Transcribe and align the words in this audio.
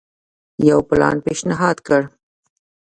یو 0.69 0.79
پلان 0.89 1.17
پېشنهاد 1.25 1.77
کړ. 1.87 2.01